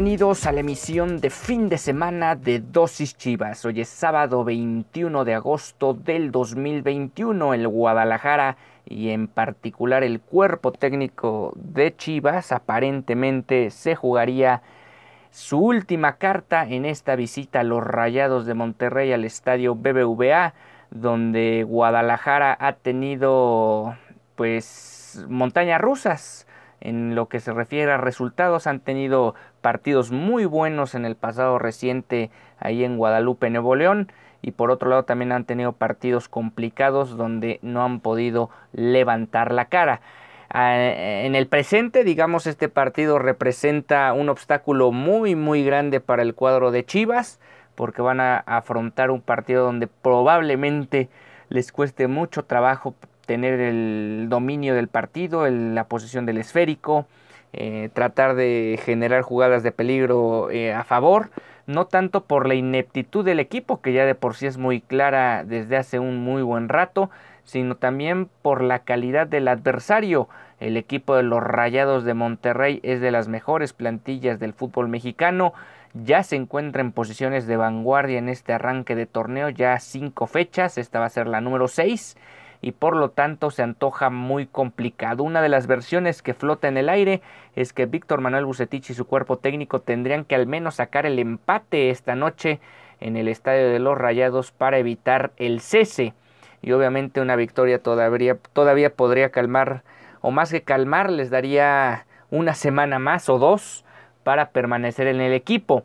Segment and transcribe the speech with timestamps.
[0.00, 3.66] Bienvenidos a la emisión de fin de semana de Dosis Chivas.
[3.66, 8.56] Hoy es sábado 21 de agosto del 2021 en Guadalajara
[8.86, 14.62] y en particular el cuerpo técnico de Chivas aparentemente se jugaría
[15.30, 20.54] su última carta en esta visita a los Rayados de Monterrey al estadio BBVA
[20.90, 23.96] donde Guadalajara ha tenido
[24.34, 26.46] pues montañas rusas
[26.80, 31.58] en lo que se refiere a resultados, han tenido partidos muy buenos en el pasado
[31.58, 34.12] reciente ahí en Guadalupe, Nuevo León.
[34.42, 39.66] Y por otro lado también han tenido partidos complicados donde no han podido levantar la
[39.66, 40.00] cara.
[40.48, 46.34] Ah, en el presente, digamos, este partido representa un obstáculo muy muy grande para el
[46.34, 47.38] cuadro de Chivas,
[47.74, 51.08] porque van a afrontar un partido donde probablemente
[51.50, 52.94] les cueste mucho trabajo
[53.30, 57.06] tener el dominio del partido, la posición del esférico,
[57.52, 61.30] eh, tratar de generar jugadas de peligro eh, a favor,
[61.68, 65.44] no tanto por la ineptitud del equipo, que ya de por sí es muy clara
[65.44, 67.08] desde hace un muy buen rato,
[67.44, 70.28] sino también por la calidad del adversario.
[70.58, 75.52] El equipo de los Rayados de Monterrey es de las mejores plantillas del fútbol mexicano,
[75.94, 80.78] ya se encuentra en posiciones de vanguardia en este arranque de torneo, ya cinco fechas,
[80.78, 82.16] esta va a ser la número seis
[82.62, 85.22] y por lo tanto se antoja muy complicado.
[85.22, 87.22] Una de las versiones que flota en el aire
[87.56, 91.18] es que Víctor Manuel Bucetich y su cuerpo técnico tendrían que al menos sacar el
[91.18, 92.60] empate esta noche
[93.00, 96.12] en el estadio de los Rayados para evitar el cese
[96.62, 99.82] y obviamente una victoria todavía, todavía podría calmar
[100.20, 103.84] o más que calmar les daría una semana más o dos
[104.22, 105.84] para permanecer en el equipo.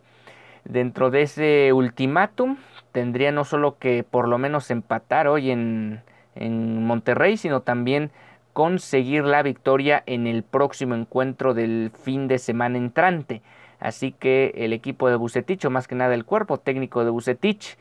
[0.65, 2.57] Dentro de ese ultimátum
[2.91, 6.01] tendría no solo que por lo menos empatar hoy en,
[6.35, 8.12] en Monterrey, sino también
[8.53, 13.41] conseguir la victoria en el próximo encuentro del fin de semana entrante.
[13.79, 17.78] Así que el equipo de Bucetich, o más que nada el cuerpo técnico de Bucetich,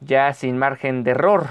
[0.00, 1.46] ya sin margen de error.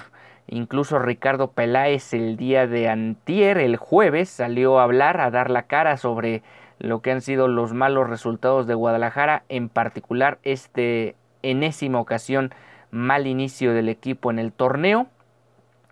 [0.48, 5.64] Incluso Ricardo Peláez el día de antier, el jueves, salió a hablar, a dar la
[5.64, 6.44] cara sobre
[6.78, 12.52] lo que han sido los malos resultados de Guadalajara, en particular este enésima ocasión
[12.92, 15.08] mal inicio del equipo en el torneo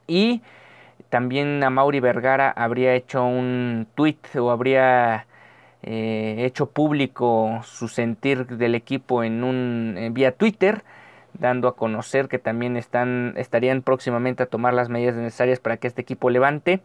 [0.08, 0.42] y
[1.10, 5.26] también a Mauri Vergara habría hecho un tweet o habría
[5.84, 10.84] eh, hecho público su sentir del equipo en un vía Twitter
[11.34, 15.88] dando a conocer que también están estarían próximamente a tomar las medidas necesarias para que
[15.88, 16.82] este equipo levante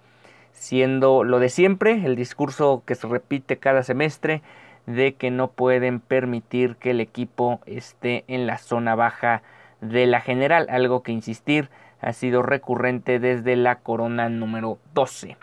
[0.53, 4.43] siendo lo de siempre el discurso que se repite cada semestre
[4.87, 9.43] de que no pueden permitir que el equipo esté en la zona baja
[9.81, 11.71] de la general algo que insistir
[12.03, 15.37] ha sido recurrente desde la corona número 12.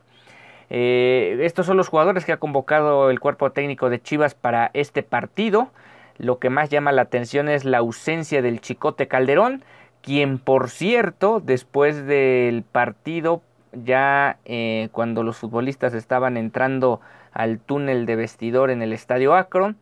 [0.69, 5.01] Eh, estos son los jugadores que ha convocado el cuerpo técnico de Chivas para este
[5.01, 5.69] partido.
[6.17, 9.63] Lo que más llama la atención es la ausencia del Chicote Calderón,
[10.01, 16.99] quien por cierto, después del partido, ya eh, cuando los futbolistas estaban entrando
[17.31, 19.77] al túnel de vestidor en el estadio Akron,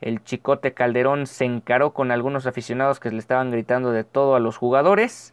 [0.00, 4.40] el Chicote Calderón se encaró con algunos aficionados que le estaban gritando de todo a
[4.40, 5.32] los jugadores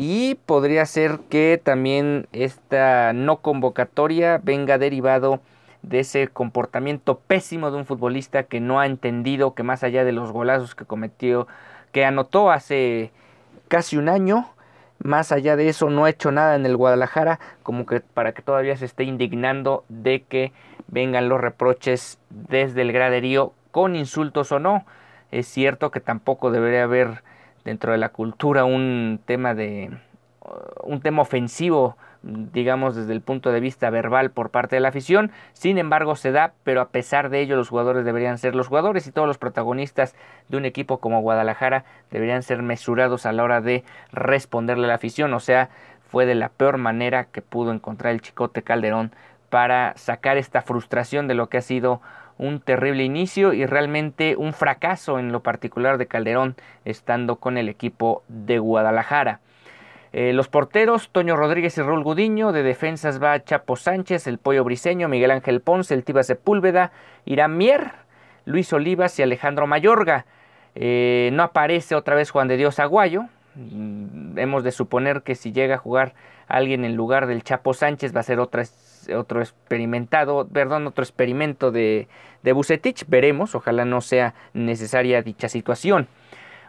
[0.00, 5.40] y podría ser que también esta no convocatoria venga derivado
[5.82, 10.12] de ese comportamiento pésimo de un futbolista que no ha entendido que más allá de
[10.12, 11.48] los golazos que cometió,
[11.90, 13.10] que anotó hace
[13.66, 14.48] casi un año,
[15.00, 18.42] más allá de eso no ha hecho nada en el Guadalajara, como que para que
[18.42, 20.52] todavía se esté indignando de que
[20.86, 24.86] vengan los reproches desde el graderío con insultos o no.
[25.32, 27.24] Es cierto que tampoco debería haber
[27.68, 29.90] dentro de la cultura un tema de
[30.82, 35.30] un tema ofensivo digamos desde el punto de vista verbal por parte de la afición.
[35.52, 39.06] Sin embargo, se da, pero a pesar de ello los jugadores deberían ser los jugadores
[39.06, 40.16] y todos los protagonistas
[40.48, 44.94] de un equipo como Guadalajara deberían ser mesurados a la hora de responderle a la
[44.94, 45.32] afición.
[45.32, 45.68] O sea,
[46.10, 49.12] fue de la peor manera que pudo encontrar el Chicote Calderón
[49.48, 52.00] para sacar esta frustración de lo que ha sido
[52.38, 57.68] un terrible inicio y realmente un fracaso en lo particular de Calderón estando con el
[57.68, 59.40] equipo de Guadalajara.
[60.12, 62.52] Eh, los porteros, Toño Rodríguez y Raúl Gudiño.
[62.52, 66.92] De defensas va Chapo Sánchez, el Pollo Briseño, Miguel Ángel Ponce, el Tiba Sepúlveda,
[67.26, 67.92] Irán Mier,
[68.44, 70.24] Luis Olivas y Alejandro Mayorga.
[70.74, 73.24] Eh, no aparece otra vez Juan de Dios Aguayo.
[73.54, 76.14] Mm, hemos de suponer que si llega a jugar
[76.46, 78.62] alguien en lugar del Chapo Sánchez va a ser otra,
[79.16, 82.08] otro experimentado, perdón, otro experimento de,
[82.42, 83.04] de Bucetich.
[83.08, 86.08] Veremos, ojalá no sea necesaria dicha situación.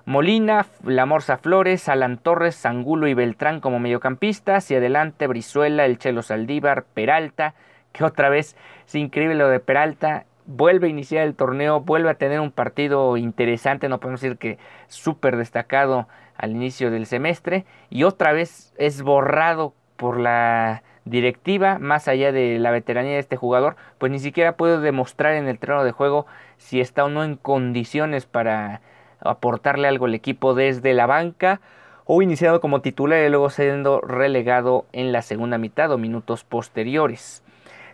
[0.06, 6.00] Molina, La Morsa Flores, Alan Torres, Angulo y Beltrán como mediocampistas y adelante Brizuela, el
[6.00, 7.53] Chelo Saldívar, Peralta,
[7.91, 8.56] que otra vez
[8.88, 13.18] es increíble lo de Peralta, vuelve a iniciar el torneo, vuelve a tener un partido
[13.18, 14.57] interesante, no podemos decir que
[14.88, 22.07] súper destacado al inicio del semestre y otra vez es borrado por la directiva, más
[22.07, 25.83] allá de la veteranía de este jugador, pues ni siquiera puede demostrar en el terreno
[25.83, 26.25] de juego
[26.57, 28.81] si está o no en condiciones para
[29.19, 31.61] aportarle algo al equipo desde la banca
[32.06, 37.44] o iniciado como titular y luego siendo relegado en la segunda mitad o minutos posteriores.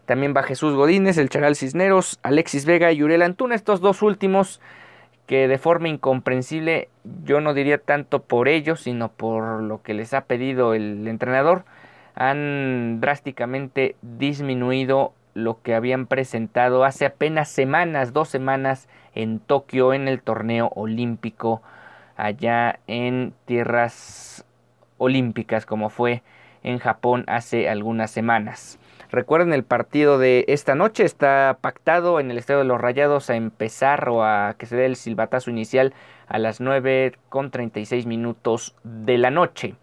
[0.05, 4.61] También va Jesús Godínez, el Charal Cisneros, Alexis Vega y Uriel Antuna, estos dos últimos
[5.25, 6.89] que de forma incomprensible,
[7.23, 11.65] yo no diría tanto por ellos, sino por lo que les ha pedido el entrenador,
[12.15, 20.07] han drásticamente disminuido lo que habían presentado hace apenas semanas, dos semanas en Tokio en
[20.07, 21.61] el torneo olímpico
[22.15, 24.45] allá en tierras
[24.97, 26.23] olímpicas como fue
[26.63, 28.79] en Japón hace algunas semanas.
[29.11, 33.35] Recuerden el partido de esta noche está pactado en el Estadio de los Rayados a
[33.35, 35.93] empezar o a que se dé el silbatazo inicial
[36.27, 39.75] a las 9 con 36 minutos de la noche.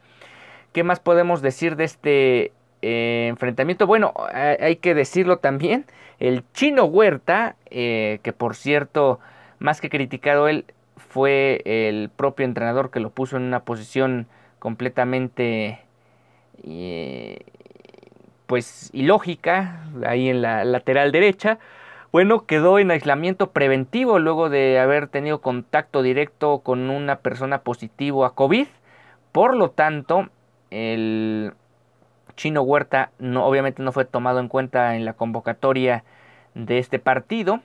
[0.73, 2.53] ¿Qué más podemos decir de este
[2.83, 3.87] eh, enfrentamiento.
[3.87, 5.87] Bueno, hay que decirlo también,
[6.19, 9.21] el chino Huerta, eh, que por cierto,
[9.61, 10.65] más que criticado él,
[10.97, 14.27] fue el propio entrenador que lo puso en una posición
[14.59, 15.79] completamente
[16.65, 17.41] eh,
[18.47, 21.59] pues ilógica, ahí en la lateral derecha.
[22.11, 28.25] Bueno, quedó en aislamiento preventivo luego de haber tenido contacto directo con una persona positivo
[28.25, 28.67] a COVID.
[29.31, 30.29] Por lo tanto,
[30.73, 31.53] el
[32.37, 36.05] Chino Huerta no, obviamente no fue tomado en cuenta en la convocatoria
[36.55, 37.61] de este partido.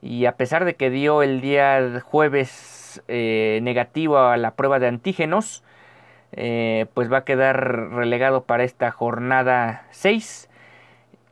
[0.00, 4.86] Y a pesar de que dio el día jueves eh, negativo a la prueba de
[4.86, 5.64] antígenos,
[6.32, 10.48] eh, pues va a quedar relegado para esta jornada 6.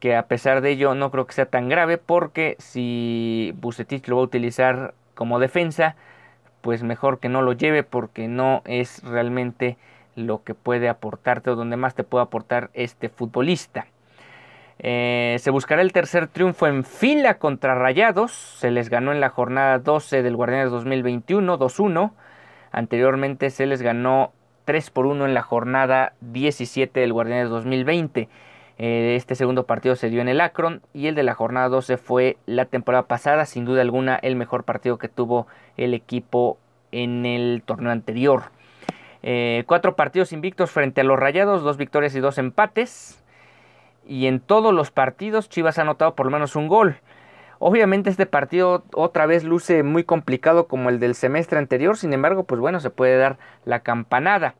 [0.00, 4.16] Que a pesar de ello no creo que sea tan grave porque si Bucetich lo
[4.16, 5.96] va a utilizar como defensa,
[6.60, 9.78] pues mejor que no lo lleve porque no es realmente
[10.16, 13.86] lo que puede aportarte o donde más te puede aportar este futbolista.
[14.78, 18.32] Eh, se buscará el tercer triunfo en fila contra Rayados.
[18.32, 22.12] Se les ganó en la jornada 12 del Guardianes 2021, 2-1.
[22.72, 24.32] Anteriormente se les ganó
[24.64, 28.28] 3 por 1 en la jornada 17 del Guardianes 2020.
[28.78, 31.96] Eh, este segundo partido se dio en el Akron y el de la jornada 12
[31.96, 35.46] fue la temporada pasada, sin duda alguna el mejor partido que tuvo
[35.78, 36.58] el equipo
[36.92, 38.50] en el torneo anterior.
[39.28, 43.24] Eh, cuatro partidos invictos frente a los Rayados, dos victorias y dos empates.
[44.06, 47.00] Y en todos los partidos Chivas ha anotado por lo menos un gol.
[47.58, 52.44] Obviamente este partido otra vez luce muy complicado como el del semestre anterior, sin embargo,
[52.44, 54.54] pues bueno, se puede dar la campanada.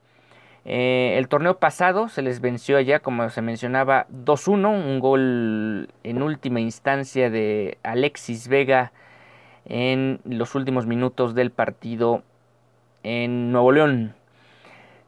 [0.65, 6.23] Eh, el torneo pasado se les venció allá, como se mencionaba, 2-1, un gol en
[6.23, 8.91] última instancia de Alexis Vega
[9.65, 12.25] en los últimos minutos del partido
[13.05, 14.17] en Nuevo León.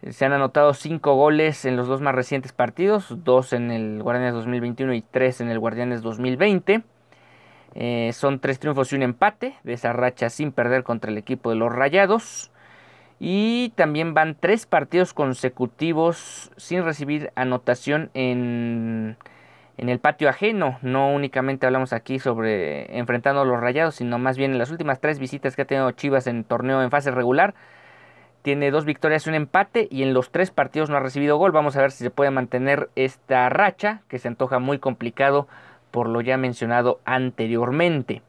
[0.06, 4.32] Se han anotado 5 goles en los dos más recientes partidos, 2 en el Guardianes
[4.32, 6.82] 2021 y 3 en el Guardianes 2020.
[7.74, 11.50] Eh, son 3 triunfos y un empate de esa racha sin perder contra el equipo
[11.50, 12.52] de los Rayados.
[13.18, 19.16] Y también van 3 partidos consecutivos sin recibir anotación en,
[19.78, 20.78] en el patio ajeno.
[20.80, 25.00] No únicamente hablamos aquí sobre enfrentando a los Rayados, sino más bien en las últimas
[25.00, 27.54] 3 visitas que ha tenido Chivas en torneo en fase regular
[28.42, 31.52] tiene dos victorias y un empate y en los tres partidos no ha recibido gol.
[31.52, 35.48] Vamos a ver si se puede mantener esta racha que se antoja muy complicado
[35.90, 38.22] por lo ya mencionado anteriormente.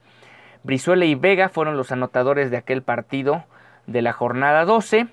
[0.64, 3.46] Brizuela y Vega fueron los anotadores de aquel partido
[3.88, 5.08] de la jornada 12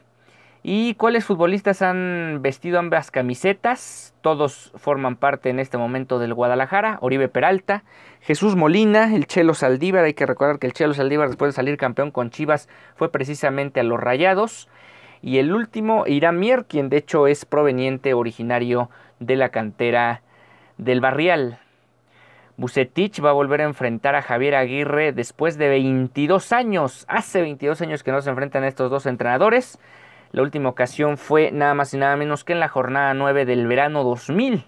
[0.69, 4.17] ¿Y cuáles futbolistas han vestido ambas camisetas?
[4.21, 6.99] Todos forman parte en este momento del Guadalajara.
[7.03, 7.85] Oribe Peralta,
[8.21, 10.03] Jesús Molina, el Chelo Saldívar.
[10.03, 13.79] Hay que recordar que el Chelo Saldívar después de salir campeón con Chivas fue precisamente
[13.79, 14.69] a los Rayados.
[15.23, 20.23] Y el último, Irán Mier, quien de hecho es proveniente originario de la cantera
[20.79, 21.61] del Barrial.
[22.57, 27.05] Bucetich va a volver a enfrentar a Javier Aguirre después de 22 años.
[27.07, 29.79] Hace 22 años que no se enfrentan estos dos entrenadores.
[30.37, 33.67] La última ocasión fue nada más y nada menos que en la jornada 9 del
[33.67, 34.65] verano 2000,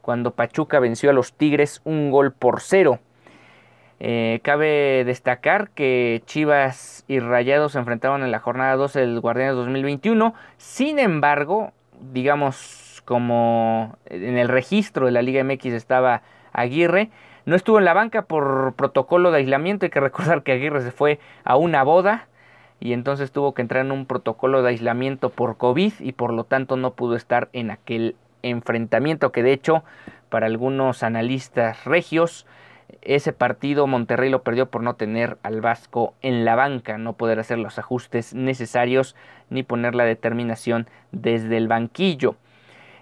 [0.00, 2.98] cuando Pachuca venció a los Tigres un gol por cero.
[4.00, 9.54] Eh, cabe destacar que Chivas y Rayados se enfrentaron en la jornada 12 del Guardianes
[9.54, 10.34] 2021.
[10.56, 11.70] Sin embargo,
[12.12, 17.10] digamos como en el registro de la Liga MX estaba Aguirre,
[17.46, 19.86] no estuvo en la banca por protocolo de aislamiento.
[19.86, 22.26] Hay que recordar que Aguirre se fue a una boda
[22.80, 26.44] y entonces tuvo que entrar en un protocolo de aislamiento por COVID y por lo
[26.44, 29.84] tanto no pudo estar en aquel enfrentamiento que de hecho
[30.28, 32.46] para algunos analistas regios
[33.02, 37.38] ese partido Monterrey lo perdió por no tener al Vasco en la banca, no poder
[37.38, 39.14] hacer los ajustes necesarios
[39.50, 42.36] ni poner la determinación desde el banquillo.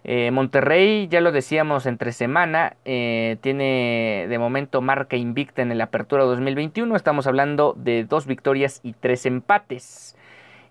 [0.04, 5.80] Eh, Monterrey, ya lo decíamos entre semana, eh, tiene de momento marca invicta en el
[5.80, 6.96] Apertura 2021.
[6.96, 10.16] Estamos hablando de dos victorias y tres empates.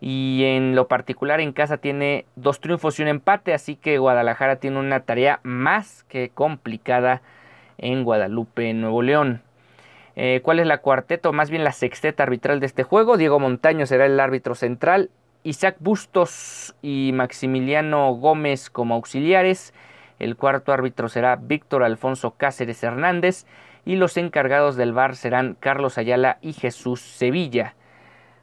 [0.01, 4.55] Y en lo particular en casa tiene dos triunfos y un empate, así que Guadalajara
[4.57, 7.21] tiene una tarea más que complicada
[7.77, 9.41] en Guadalupe, Nuevo León.
[10.15, 13.15] Eh, ¿Cuál es la cuarteta o más bien la sexteta arbitral de este juego?
[13.15, 15.09] Diego Montaño será el árbitro central,
[15.43, 19.73] Isaac Bustos y Maximiliano Gómez como auxiliares.
[20.19, 23.45] El cuarto árbitro será Víctor Alfonso Cáceres Hernández
[23.83, 27.73] y los encargados del bar serán Carlos Ayala y Jesús Sevilla.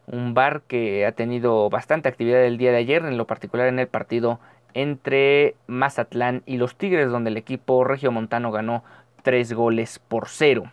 [0.06, 3.78] Un bar que ha tenido bastante actividad el día de ayer, en lo particular en
[3.78, 4.40] el partido
[4.74, 8.82] entre Mazatlán y los Tigres, donde el equipo regiomontano ganó
[9.22, 10.72] tres goles por cero.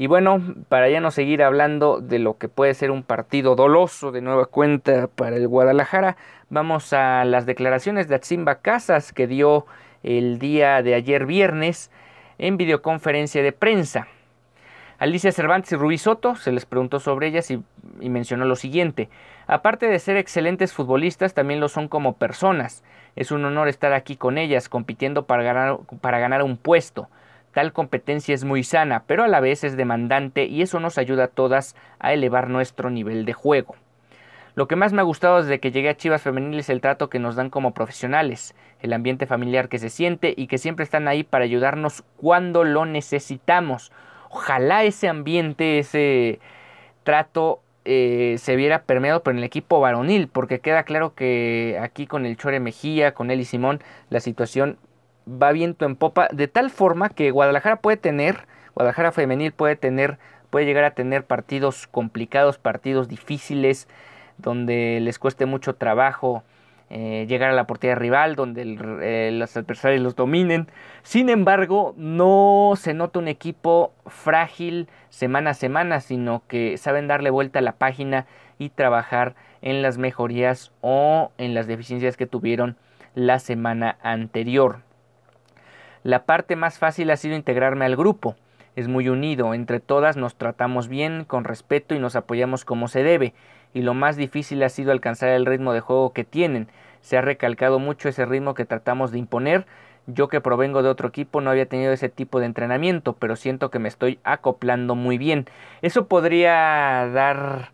[0.00, 4.12] Y bueno, para ya no seguir hablando de lo que puede ser un partido doloso
[4.12, 6.16] de nueva cuenta para el Guadalajara,
[6.50, 9.66] vamos a las declaraciones de Atzimba Casas que dio
[10.04, 11.90] el día de ayer viernes
[12.38, 14.06] en videoconferencia de prensa.
[15.00, 17.60] Alicia Cervantes y Rubí Soto se les preguntó sobre ellas y,
[18.00, 19.08] mencionó lo siguiente.
[19.48, 22.84] Aparte de ser excelentes futbolistas, también lo son como personas.
[23.16, 27.08] Es un honor estar aquí con ellas, compitiendo para ganar un puesto.
[27.52, 31.24] Tal competencia es muy sana, pero a la vez es demandante y eso nos ayuda
[31.24, 33.76] a todas a elevar nuestro nivel de juego.
[34.54, 37.08] Lo que más me ha gustado desde que llegué a Chivas Femenil es el trato
[37.08, 41.06] que nos dan como profesionales, el ambiente familiar que se siente y que siempre están
[41.06, 43.92] ahí para ayudarnos cuando lo necesitamos.
[44.30, 46.40] Ojalá ese ambiente, ese
[47.04, 52.26] trato eh, se viera permeado por el equipo varonil, porque queda claro que aquí con
[52.26, 54.76] el Chore Mejía, con y Simón, la situación
[55.28, 60.18] va viento en popa, de tal forma que Guadalajara puede tener, Guadalajara femenil puede tener,
[60.50, 63.88] puede llegar a tener partidos complicados, partidos difíciles,
[64.38, 66.44] donde les cueste mucho trabajo
[66.90, 68.62] eh, llegar a la portería rival, donde
[69.02, 70.68] eh, los adversarios los dominen.
[71.02, 77.28] Sin embargo, no se nota un equipo frágil semana a semana, sino que saben darle
[77.28, 78.26] vuelta a la página
[78.58, 82.76] y trabajar en las mejorías o en las deficiencias que tuvieron
[83.14, 84.87] la semana anterior.
[86.02, 88.36] La parte más fácil ha sido integrarme al grupo.
[88.76, 93.02] Es muy unido, entre todas nos tratamos bien, con respeto y nos apoyamos como se
[93.02, 93.34] debe,
[93.74, 96.68] y lo más difícil ha sido alcanzar el ritmo de juego que tienen.
[97.00, 99.66] Se ha recalcado mucho ese ritmo que tratamos de imponer.
[100.06, 103.70] Yo que provengo de otro equipo no había tenido ese tipo de entrenamiento, pero siento
[103.70, 105.46] que me estoy acoplando muy bien.
[105.82, 107.72] Eso podría dar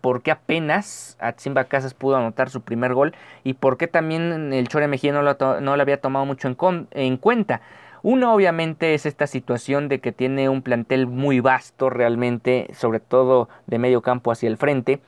[0.00, 4.68] por qué apenas Atzimba Casas pudo anotar su primer gol y por qué también el
[4.68, 7.60] Chore Mejía no lo, no lo había tomado mucho en, en cuenta.
[8.02, 13.48] Uno obviamente es esta situación de que tiene un plantel muy vasto realmente, sobre todo
[13.66, 15.00] de medio campo hacia el frente.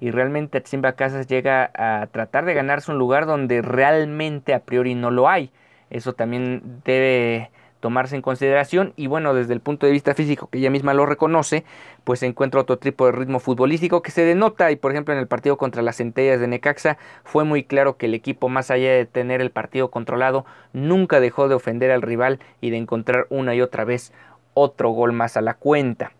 [0.00, 4.94] Y realmente Atzimba Casas llega a tratar de ganarse un lugar donde realmente a priori
[4.94, 5.50] no lo hay.
[5.90, 7.50] Eso también debe
[7.82, 11.04] tomarse en consideración y bueno, desde el punto de vista físico, que ella misma lo
[11.04, 11.64] reconoce,
[12.04, 15.18] pues se encuentra otro tipo de ritmo futbolístico que se denota y por ejemplo en
[15.18, 18.92] el partido contra las centellas de Necaxa fue muy claro que el equipo más allá
[18.92, 23.52] de tener el partido controlado nunca dejó de ofender al rival y de encontrar una
[23.56, 24.12] y otra vez
[24.54, 26.12] otro gol más a la cuenta.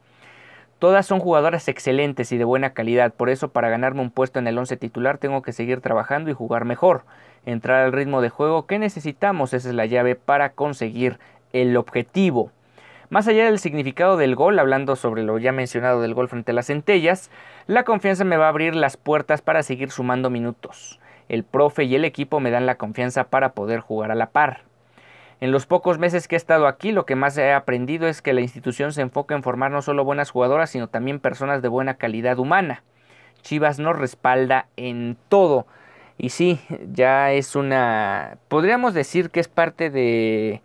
[0.81, 4.49] Todas son jugadoras excelentes y de buena calidad, por eso para ganarme un puesto en
[4.49, 7.05] el 11 titular tengo que seguir trabajando y jugar mejor,
[7.47, 11.21] entrar al ritmo de juego que necesitamos, esa es la llave para conseguir
[11.53, 12.51] el objetivo.
[13.11, 16.55] Más allá del significado del gol, hablando sobre lo ya mencionado del gol frente a
[16.55, 17.31] las centellas,
[17.67, 20.99] la confianza me va a abrir las puertas para seguir sumando minutos.
[21.29, 24.63] el profe y el equipo me dan la confianza para poder jugar a la par.
[25.41, 28.33] En los pocos meses que he estado aquí, lo que más he aprendido es que
[28.33, 31.95] la institución se enfoca en formar no solo buenas jugadoras, sino también personas de buena
[31.95, 32.85] calidad humana.
[33.43, 35.67] Chivas nos respalda en todo.
[36.17, 36.61] Y sí,
[36.93, 38.37] ya es una...
[38.49, 40.63] Podríamos decir que es parte de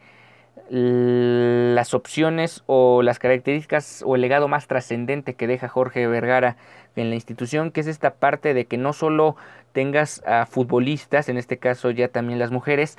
[0.70, 6.58] las opciones o las características o el legado más trascendente que deja Jorge Vergara
[6.96, 9.36] en la institución, que es esta parte de que no solo
[9.72, 12.98] tengas a futbolistas, en este caso ya también las mujeres,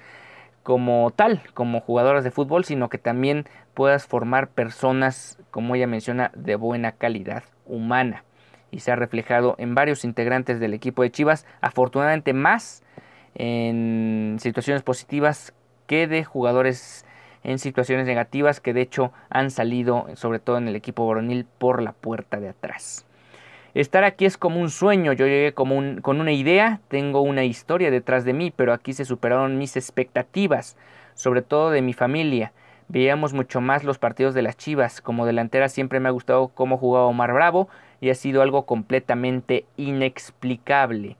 [0.62, 6.30] como tal, como jugadoras de fútbol, sino que también puedas formar personas, como ella menciona,
[6.34, 8.24] de buena calidad humana.
[8.70, 12.82] Y se ha reflejado en varios integrantes del equipo de Chivas, afortunadamente más
[13.34, 15.54] en situaciones positivas
[15.86, 17.06] que de jugadores
[17.44, 21.82] en situaciones negativas que de hecho han salido, sobre todo en el equipo boronil, por
[21.82, 23.04] la puerta de atrás.
[23.74, 27.90] Estar aquí es como un sueño, yo llegué como con una idea, tengo una historia
[27.90, 30.76] detrás de mí, pero aquí se superaron mis expectativas,
[31.14, 32.52] sobre todo de mi familia.
[32.88, 36.78] Veíamos mucho más los partidos de las Chivas, como delantera siempre me ha gustado cómo
[36.78, 37.68] jugaba Omar Bravo
[38.00, 41.16] y ha sido algo completamente inexplicable.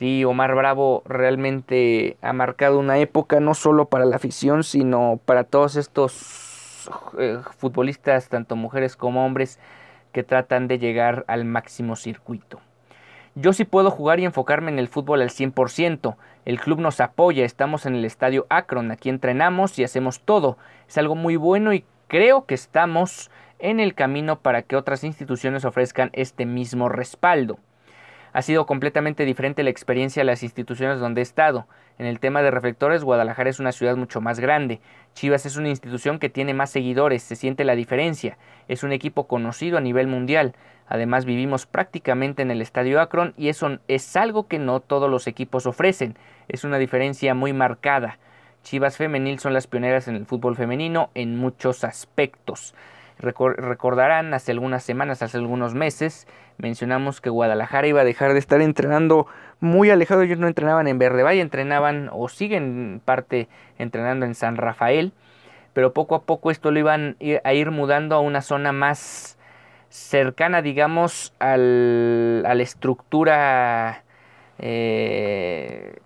[0.00, 5.44] Sí, Omar Bravo realmente ha marcado una época no solo para la afición, sino para
[5.44, 6.88] todos estos
[7.18, 9.58] eh, futbolistas, tanto mujeres como hombres,
[10.12, 12.60] que tratan de llegar al máximo circuito.
[13.34, 16.16] Yo sí puedo jugar y enfocarme en el fútbol al 100%.
[16.46, 20.56] El club nos apoya, estamos en el estadio Akron, aquí entrenamos y hacemos todo.
[20.88, 25.66] Es algo muy bueno y creo que estamos en el camino para que otras instituciones
[25.66, 27.58] ofrezcan este mismo respaldo.
[28.32, 31.66] Ha sido completamente diferente la experiencia de las instituciones donde he estado.
[31.98, 34.80] En el tema de reflectores, Guadalajara es una ciudad mucho más grande.
[35.14, 38.38] Chivas es una institución que tiene más seguidores, se siente la diferencia.
[38.68, 40.54] Es un equipo conocido a nivel mundial.
[40.86, 45.26] Además vivimos prácticamente en el Estadio Akron y eso es algo que no todos los
[45.26, 46.16] equipos ofrecen.
[46.48, 48.18] Es una diferencia muy marcada.
[48.62, 52.74] Chivas Femenil son las pioneras en el fútbol femenino en muchos aspectos.
[53.18, 56.26] Recordarán hace algunas semanas, hace algunos meses,
[56.60, 59.26] mencionamos que Guadalajara iba a dejar de estar entrenando
[59.60, 60.22] muy alejado.
[60.22, 65.12] Ellos no entrenaban en Verde Valle, entrenaban o siguen parte entrenando en San Rafael.
[65.72, 69.38] Pero poco a poco esto lo iban a ir mudando a una zona más
[69.88, 74.04] cercana, digamos, a la estructura,
[74.58, 75.96] eh,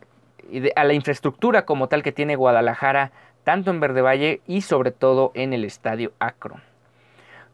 [0.76, 3.12] a la infraestructura como tal que tiene Guadalajara,
[3.44, 6.62] tanto en Verde Valle y sobre todo en el Estadio Akron.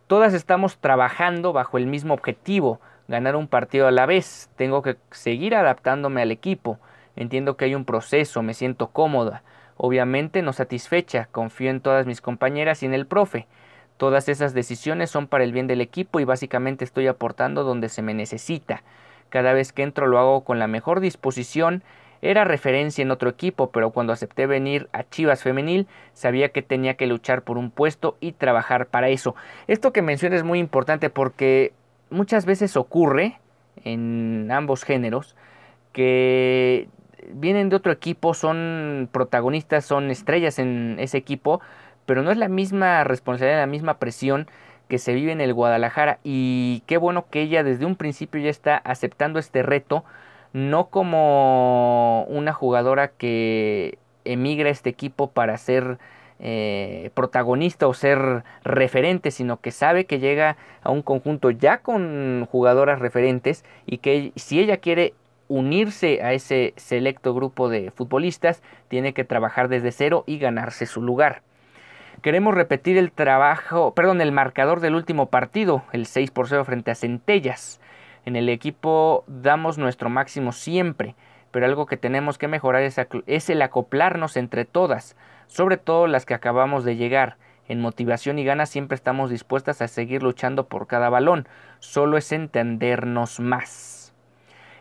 [0.06, 2.80] Todas estamos trabajando bajo el mismo objetivo,
[3.11, 4.49] ganar un partido a la vez.
[4.57, 6.79] Tengo que seguir adaptándome al equipo.
[7.16, 9.42] Entiendo que hay un proceso, me siento cómoda.
[9.77, 13.46] Obviamente no satisfecha, confío en todas mis compañeras y en el profe.
[13.96, 18.01] Todas esas decisiones son para el bien del equipo y básicamente estoy aportando donde se
[18.01, 18.83] me necesita.
[19.29, 21.83] Cada vez que entro lo hago con la mejor disposición
[22.23, 26.94] era referencia en otro equipo, pero cuando acepté venir a Chivas Femenil, sabía que tenía
[26.94, 29.35] que luchar por un puesto y trabajar para eso.
[29.66, 31.73] Esto que mencioné es muy importante porque
[32.11, 33.38] muchas veces ocurre
[33.85, 35.37] en ambos géneros
[35.92, 36.88] que
[37.33, 41.61] vienen de otro equipo, son protagonistas, son estrellas en ese equipo,
[42.07, 44.49] pero no es la misma responsabilidad, la misma presión
[44.88, 46.18] que se vive en el Guadalajara.
[46.25, 50.05] Y qué bueno que ella desde un principio ya está aceptando este reto
[50.53, 55.99] no como una jugadora que emigra a este equipo para ser
[56.40, 62.46] eh, protagonista o ser referente, sino que sabe que llega a un conjunto ya con
[62.50, 65.14] jugadoras referentes y que si ella quiere
[65.48, 71.03] unirse a ese selecto grupo de futbolistas, tiene que trabajar desde cero y ganarse su
[71.03, 71.42] lugar.
[72.22, 76.90] Queremos repetir el trabajo, perdón, el marcador del último partido, el 6 por 0 frente
[76.90, 77.81] a Centellas.
[78.26, 81.14] En el equipo damos nuestro máximo siempre,
[81.50, 85.16] pero algo que tenemos que mejorar es, el acoplarnos entre todas,
[85.50, 87.36] sobre todo las que acabamos de llegar.
[87.66, 91.46] En motivación y ganas siempre estamos dispuestas a seguir luchando por cada balón,
[91.80, 94.14] solo es entendernos más.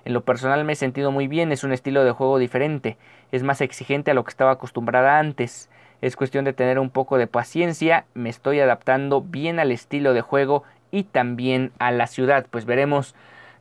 [0.05, 2.97] En lo personal me he sentido muy bien, es un estilo de juego diferente,
[3.31, 5.69] es más exigente a lo que estaba acostumbrada antes.
[6.01, 10.21] Es cuestión de tener un poco de paciencia, me estoy adaptando bien al estilo de
[10.21, 12.45] juego y también a la ciudad.
[12.49, 13.15] Pues veremos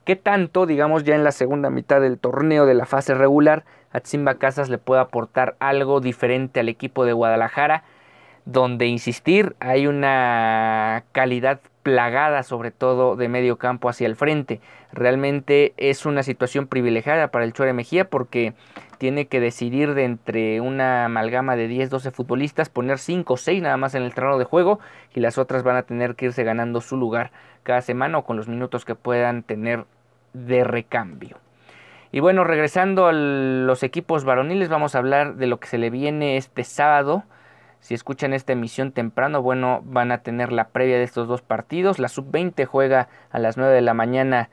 [0.08, 4.36] qué tanto, digamos ya en la segunda mitad del torneo de la fase regular, Atzimba
[4.36, 7.84] Casas le puede aportar algo diferente al equipo de Guadalajara,
[8.46, 14.62] donde insistir hay una calidad plagada sobre todo de medio campo hacia el frente.
[14.94, 18.54] Realmente es una situación privilegiada para el Chore Mejía porque
[18.96, 23.60] tiene que decidir de entre una amalgama de 10, 12 futbolistas, poner 5 o 6
[23.60, 24.80] nada más en el terreno de juego
[25.14, 27.30] y las otras van a tener que irse ganando su lugar
[27.62, 29.84] cada semana o con los minutos que puedan tener
[30.32, 31.38] de recambio.
[32.10, 35.90] Y bueno, regresando a los equipos varoniles, vamos a hablar de lo que se le
[35.90, 37.24] viene este sábado.
[37.80, 41.98] Si escuchan esta emisión temprano, bueno, van a tener la previa de estos dos partidos.
[41.98, 44.48] La sub-20 juega a las 9 de la mañana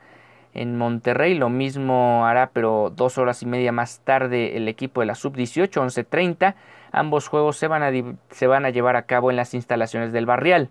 [0.52, 1.34] en Monterrey.
[1.34, 5.70] Lo mismo hará, pero dos horas y media más tarde, el equipo de la sub-18,
[5.70, 6.54] 11.30.
[6.92, 7.90] Ambos juegos se van, a,
[8.30, 10.68] se van a llevar a cabo en las instalaciones del Barrial,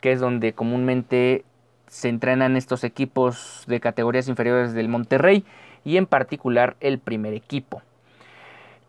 [0.00, 1.44] que es donde comúnmente
[1.86, 5.44] se entrenan estos equipos de categorías inferiores del Monterrey
[5.84, 7.82] y en particular el primer equipo.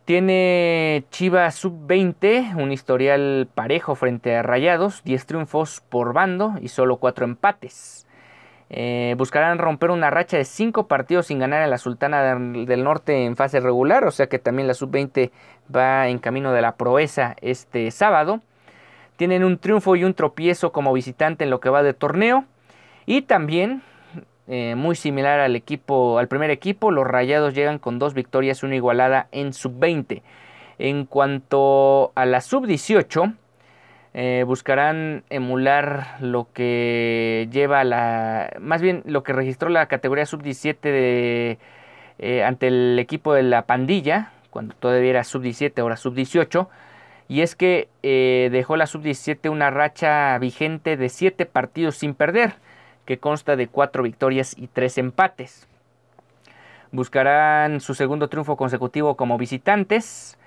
[0.05, 6.95] Tiene Chivas sub-20, un historial parejo frente a Rayados, 10 triunfos por bando y solo
[6.95, 8.07] 4 empates.
[8.69, 13.25] Eh, buscarán romper una racha de 5 partidos sin ganar en la Sultana del Norte
[13.25, 15.31] en fase regular, o sea que también la sub-20
[15.73, 18.41] va en camino de la proeza este sábado.
[19.17, 22.45] Tienen un triunfo y un tropiezo como visitante en lo que va de torneo.
[23.07, 23.83] Y también
[24.49, 26.91] eh, muy similar al equipo, al primer equipo.
[26.91, 30.21] Los Rayados llegan con dos victorias, una igualada en sub-20.
[30.77, 33.33] En cuanto a la sub-18,
[34.13, 41.57] eh, buscarán emular lo que lleva la, más bien lo que registró la categoría sub-17
[42.19, 46.67] eh, ante el equipo de la pandilla, cuando todavía era sub-17, ahora sub-18.
[47.29, 47.87] Y es que
[48.51, 52.55] dejó la sub-17 una racha vigente de 7 partidos sin perder
[53.07, 55.67] que consta de cuatro victorias y tres empates.
[56.91, 60.37] Buscarán su segundo triunfo consecutivo como visitantes.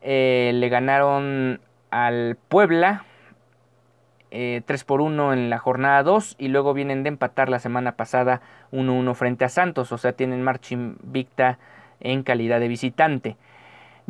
[0.00, 3.04] Eh, le ganaron al Puebla
[4.30, 7.92] 3 eh, por 1 en la jornada 2 y luego vienen de empatar la semana
[7.92, 8.40] pasada
[8.72, 11.58] 1-1 frente a Santos, o sea, tienen marcha invicta
[12.00, 13.36] en calidad de visitante.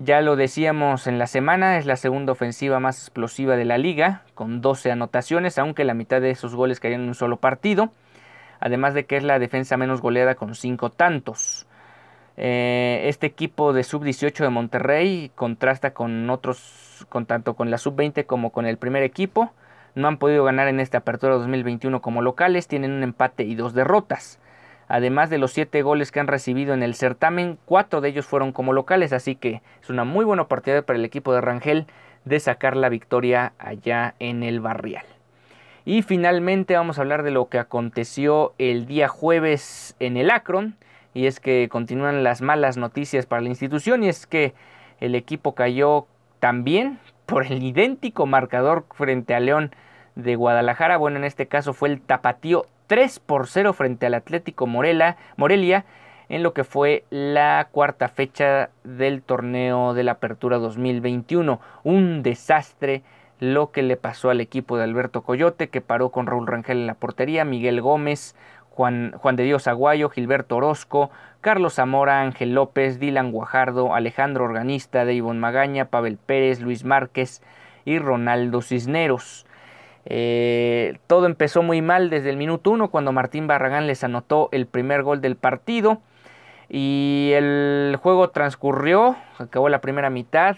[0.00, 4.22] Ya lo decíamos en la semana, es la segunda ofensiva más explosiva de la liga,
[4.37, 7.90] con 12 anotaciones, aunque la mitad de esos goles cayeron en un solo partido.
[8.61, 11.66] Además de que es la defensa menos goleada con 5 tantos.
[12.37, 18.24] Eh, este equipo de sub-18 de Monterrey contrasta con otros, con tanto con la sub-20
[18.24, 19.50] como con el primer equipo.
[19.96, 23.74] No han podido ganar en esta apertura 2021 como locales, tienen un empate y dos
[23.74, 24.38] derrotas.
[24.88, 28.53] Además de los siete goles que han recibido en el certamen, cuatro de ellos fueron
[28.53, 31.87] como locales, así que es una muy buena oportunidad para el equipo de Rangel
[32.24, 35.05] de sacar la victoria allá en el Barrial.
[35.85, 40.77] Y finalmente vamos a hablar de lo que aconteció el día jueves en el Akron,
[41.14, 44.55] y es que continúan las malas noticias para la institución, y es que
[45.01, 46.07] el equipo cayó
[46.40, 49.74] también por el idéntico marcador frente a León
[50.14, 50.96] de Guadalajara.
[50.96, 55.16] Bueno, en este caso fue el tapatío 3 por 0 frente al Atlético Morelia
[56.29, 61.61] en lo que fue la cuarta fecha del torneo de la Apertura 2021.
[61.85, 63.03] Un desastre
[63.40, 66.87] lo que le pasó al equipo de Alberto Coyote, que paró con Raúl Rangel en
[66.87, 68.35] la portería, Miguel Gómez,
[68.70, 75.05] Juan, Juan de Dios Aguayo, Gilberto Orozco, Carlos Zamora, Ángel López, Dylan Guajardo, Alejandro Organista,
[75.05, 77.42] Deivon Magaña, Pavel Pérez, Luis Márquez
[77.85, 79.46] y Ronaldo Cisneros.
[80.04, 84.66] Eh, todo empezó muy mal desde el minuto uno cuando Martín Barragán les anotó el
[84.66, 86.00] primer gol del partido.
[86.68, 90.56] Y el juego transcurrió, acabó la primera mitad,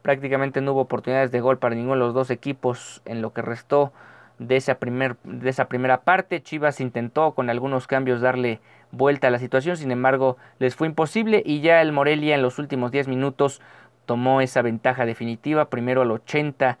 [0.00, 3.42] prácticamente no hubo oportunidades de gol para ninguno de los dos equipos en lo que
[3.42, 3.92] restó
[4.38, 6.42] de esa, primer, de esa primera parte.
[6.42, 11.42] Chivas intentó con algunos cambios darle vuelta a la situación, sin embargo les fue imposible.
[11.44, 13.60] Y ya el Morelia en los últimos 10 minutos
[14.06, 16.78] tomó esa ventaja definitiva, primero al 80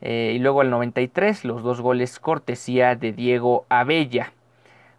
[0.00, 4.32] eh, y luego al 93 los dos goles cortesía de Diego Abella.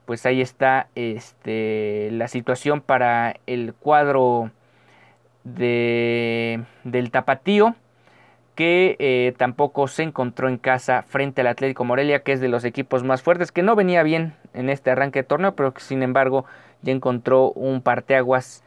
[0.05, 4.51] Pues ahí está este, la situación para el cuadro
[5.43, 7.75] de, del Tapatío
[8.59, 12.65] que eh, tampoco se encontró en casa frente al Atlético Morelia, que es de los
[12.65, 16.03] equipos más fuertes, que no venía bien en este arranque de torneo, pero que sin
[16.03, 16.43] embargo
[16.81, 18.65] ya encontró un parteaguas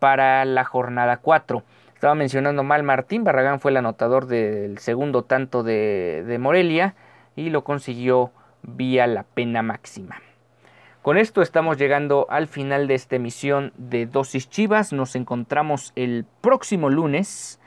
[0.00, 1.62] para la jornada 4.
[2.02, 6.96] Estaba mencionando mal Martín, Barragán fue el anotador del segundo tanto de, de Morelia
[7.36, 10.20] y lo consiguió vía la pena máxima.
[11.02, 14.92] Con esto estamos llegando al final de esta emisión de Dosis Chivas.
[14.92, 17.60] Nos encontramos el próximo lunes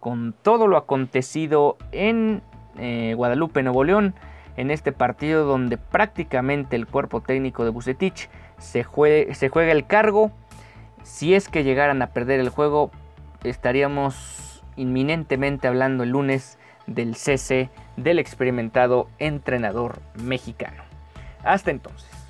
[0.00, 2.40] con todo lo acontecido en
[2.78, 4.14] eh, Guadalupe, Nuevo León,
[4.56, 8.86] en este partido donde prácticamente el cuerpo técnico de Bucetich se,
[9.34, 10.32] se juega el cargo.
[11.02, 12.90] Si es que llegaran a perder el juego,
[13.44, 20.82] estaríamos inminentemente hablando el lunes del cese del experimentado entrenador mexicano.
[21.44, 22.21] Hasta entonces.